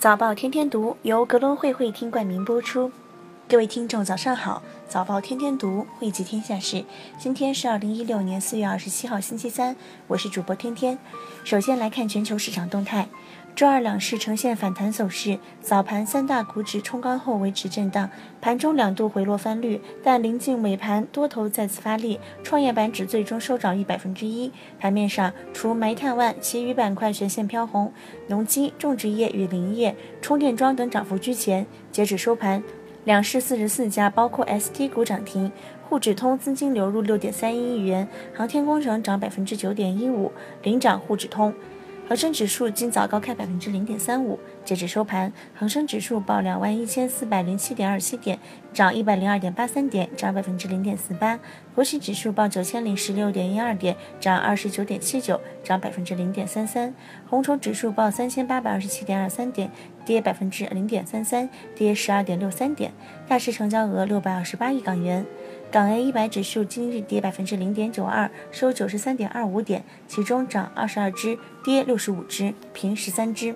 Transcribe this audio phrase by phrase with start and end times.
[0.00, 2.92] 早报天天读由格隆汇会听冠名播出。
[3.48, 4.62] 各位听众，早上好！
[4.88, 6.84] 早报天天读，汇集天下事。
[7.18, 9.74] 今天是二零一六年四月二十七号，星期三。
[10.06, 10.96] 我是主播天天。
[11.42, 13.08] 首先来看全球市场动态。
[13.58, 18.08] 周二两市呈现反弹走势，早盘三大股指冲高后维持震荡，
[18.40, 24.52] 盘中两度回落翻绿，但临近尾盘多头再次发力，创业板指最终收涨逾百分之一。
[24.78, 27.92] 盘面上，除煤炭外，其余板块全线飘红，
[28.28, 31.66] 农机、种植业与林业、充电桩等涨幅居前。
[31.90, 32.62] 截止收盘，
[33.02, 35.50] 两市四十四家，包括 ST 股涨停，
[35.88, 40.30] 沪指通资金流入六点三一亿元，航天工程涨百分之九点一五，
[40.62, 41.52] 领涨沪指通。
[42.08, 48.38] 恒生指数今早高开百分之零点三五，截止收盘，恒生指数报两万一千四百零七点二七点，
[48.72, 51.38] 涨一百零二点八三点，涨百分之零点四八。
[51.74, 56.94] 国企指数报九千零十六点一二点，涨二十九点七九，涨百分之零点三三。
[57.28, 59.70] 红筹指数报三千八百二十七点二三点，
[60.06, 61.46] 跌百分之零点三三，
[61.76, 62.90] 跌十二点六三点。
[63.28, 65.26] 大市成交额六百二十八亿港元。
[65.70, 73.54] 港 A 一百指数今日跌百分之零点九二，收九十三点二五点，其中涨二十二只，跌六十五只，平十三只。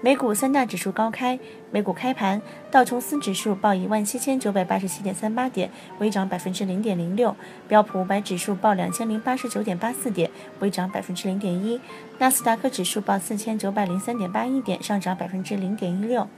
[0.00, 1.38] 美股三大指数高开。
[1.70, 7.34] 美股开盘，道琼斯指数报一万七千九百八十七点三八点，微涨百分之零点零六；
[7.68, 11.78] 标普五百指数报两千零八十九点八四点，微涨百分之零点一；
[12.18, 16.28] 纳斯达克指数报四千九百零三点八一点，上涨百分之零点一六。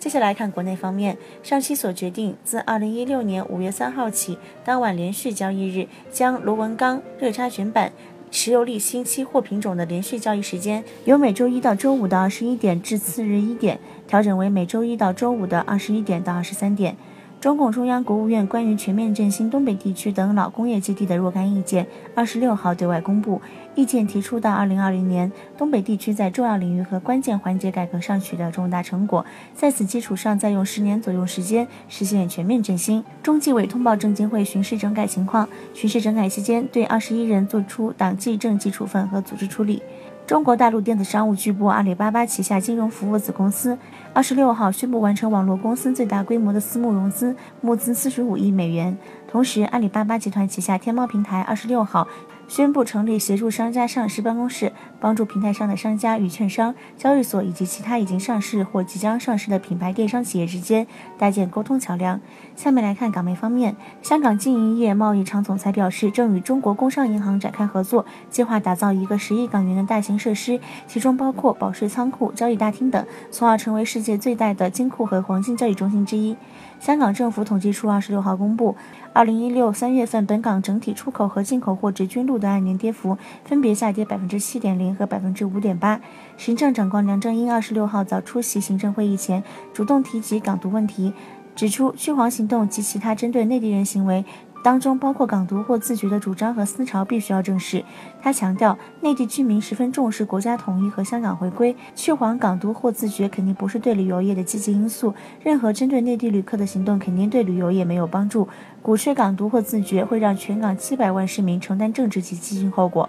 [0.00, 7.92] 接下来看国内方面，上期所决定自二零一六年五月三号起，当晚连续交易日将螺纹钢、热轧卷板。
[8.32, 16.96] 石油、沥青期货品种的连续交易时间由每周一到周五的二十一点至次日一点，调整为每周一到周五的二十一点到二十三点。
[17.40, 23.40] 中共中央、国务院关于全面振兴东北地区等老工业基地的若干意见，二十六号对外公布。
[23.74, 29.24] 意见提出，到二零二零年，东北地区在重要领域和关键环节改革上取得重大成果，
[29.54, 33.02] 在此基础上再用十年左右时间实现全面振兴。
[33.22, 39.82] 中纪委通报证监会巡视整改情况，巡视整改期间，对二十一人作出党纪政纪处分和组织处理。
[40.30, 43.76] 中国大陆电子商务巨擘阿里巴巴旗下金融服务子公司，
[44.14, 48.96] 二十六号宣布完成网络公司最大规模的私募融资，募资四十五亿美元。
[49.26, 52.06] 同时，阿里巴巴集团旗下天猫平台二十六号。
[52.50, 60.84] 宣布成立协助商家上市办公室，帮助平台上的商家与券商、交易所以及其他已经上市或即将上市的品牌电商企业之间
[61.16, 62.20] 搭建沟通桥梁。
[62.56, 70.58] 下面来看港媒方面，香港经营业贸易场总裁表示，正与中国工商银行展开合作，计划打造一个十亿港元的大型设施，
[70.88, 76.36] 其中包括保税仓库、交易大厅等，从而成为世界最大的金库和黄金交易中心之一。
[76.80, 78.74] 香港政府统计处二十六号公布，
[79.12, 86.00] 二零一六三月份本港整体出口和进口货值均录得按年跌幅，分别下跌百分之七点零和百分之五点八。
[86.38, 91.12] 行政长官梁振英二十六号早出席行政会议前，主动提及港独问题，
[91.54, 94.24] 指出驱黄行动及其他针对内地人行为。
[94.62, 97.82] 当中包括港独或自觉的主张和思潮，必须要正视。
[98.20, 105.14] 他强调，内地居民十分重视国家统一和香港回归，去黄港独或自觉肯定不是对旅游业的积极因素。
[105.42, 108.46] 任何针对内地旅客的行动，肯定对旅游业没有帮助。
[108.82, 113.08] 鼓吹港独或自觉，会让全港七百万市民承担政治及经济后果。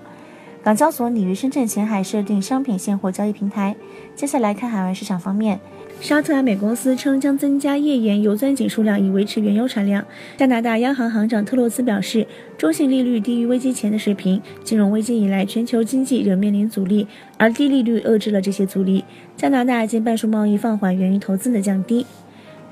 [0.63, 3.75] 港交所拟于深圳前海设定商品现货交易平台。
[4.16, 5.59] 接下来看海外市场方面。
[6.01, 10.03] 沙特阿美公司称将增加页岩油钻井数量，以维持原油产量。
[10.35, 12.25] 加拿大央行行长特洛斯表示，
[12.57, 14.41] 中性利率低于危机前的水平。
[14.63, 17.06] 金融危机以来，全球经济仍面临阻力，
[17.38, 19.06] 而低利率遏制了这些阻力。
[19.38, 22.07] 加拿大近半数贸易放缓源于投资的降低。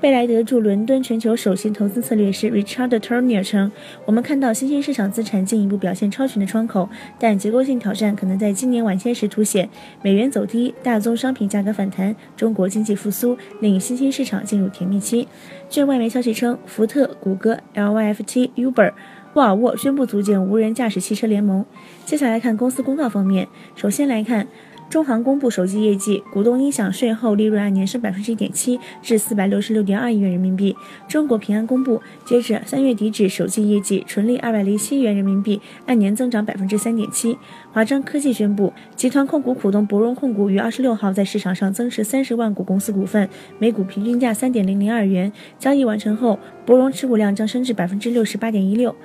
[0.00, 3.70] 贝莱德驻伦敦全球首席投资策略师 Richard Turner 称
[4.06, 6.88] ：“我们看到新兴市场资产进一步表现超群的窗口，
[7.18, 9.68] 但结构性挑战可能在今年晚些时凸显。
[10.00, 15.28] 美元走低，大宗商品价格反弹，中国经济复苏令新兴市场进入甜蜜期。”
[15.68, 18.92] 据外媒消息称，福特、谷歌、LYFT、Uber、
[19.34, 21.62] 沃尔沃宣布组建无人驾驶汽车联盟。
[22.06, 23.46] 接下来看公司公告方面，
[23.76, 24.48] 首先来看。
[24.90, 30.74] 中航公布首季业绩，股东应享税后利润按年升百分之一点七，至四百六十六点二亿元人民币。
[31.06, 37.38] 中国平安公布，截止三月底止首季业绩纯利二百零七亿元人民币，按年增长百分之三点七。
[37.70, 43.28] 华章科技宣布，集团控股股东博融控股于二十六号在市场上增持三十万股公司股份，
[43.60, 45.32] 每股平均价三点零零二元。
[45.56, 46.36] 交易完成后，
[46.66, 48.96] 博融持股量将升至百分之六十八点一六。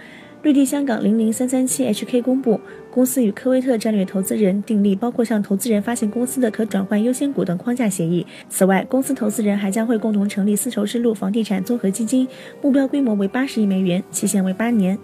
[0.46, 2.62] 绿地香港零零三三七 HK 公布，
[2.92, 8.24] 公司与科威特战略投资人订立包括向投资人发行公司的可转换优先股等框架协议。
[8.48, 12.28] 此外，公司投资人还将会共同成立丝绸之路房地产综合基金，
[12.62, 14.96] 目标规模为八十亿美元，期限为八年。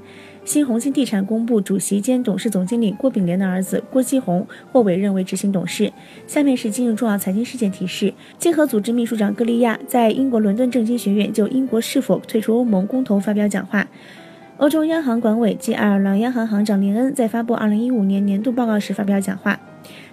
[0.46, 5.92] 新鸿星地产公布主席兼董事总经理郭炳联的儿子郭继宏获委任为执行董事。
[6.28, 13.88] 下面是今日重要财经事件提示：经合组织秘书长格利亚在英国伦敦政经学院就英国是否退出欧盟公投发表讲话。
[14.62, 19.60] 欧洲央行管委及爱尔兰央行行长林恩在发布2015年年度报告时发表讲话。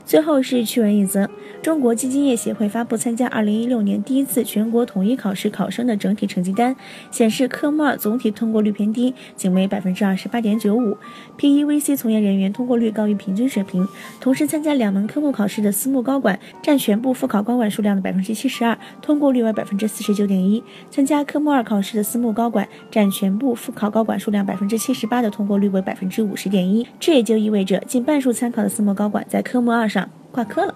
[0.08, 1.28] 最后是趣闻一则：
[1.60, 6.74] 中国基金业协会发布参加2016年第一次全国统一考试考生的整体成绩单，
[7.10, 10.96] 显示科目二总体通过率偏低，仅为百分之二十八点九五
[11.38, 13.86] ；PEVC 从业人员通过率高于平均水平。
[14.18, 26.86] 同时，参加两门科目考试的私募高管占全部复考高管数量的百分之七十二，通过率为百分之四十九点一；参加科目二考试的私募高管占全部复考高管数量百分之七十八的通过率为百分之五十点一。
[26.98, 29.97] 这也就意味着近半数参考的私募高管在科目二上。
[30.30, 30.74] 挂科了。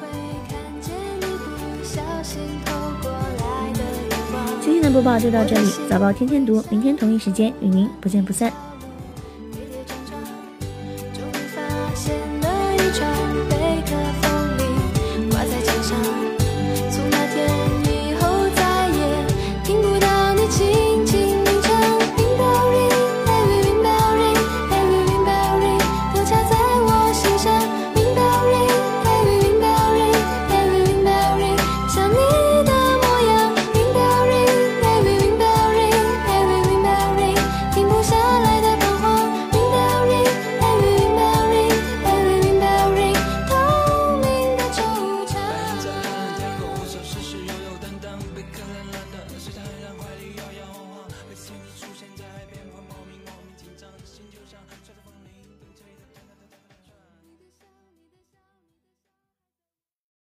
[0.00, 0.06] 会
[0.48, 2.72] 看见你不小心透
[3.02, 3.80] 过来的。
[4.60, 8.52] 今天的播报就到这里，早报天天读，明天同一时间与您不见不散。
[11.14, 11.60] 终于发
[11.94, 13.57] 现了一场。